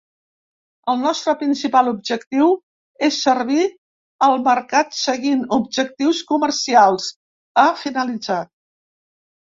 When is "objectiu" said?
1.91-2.49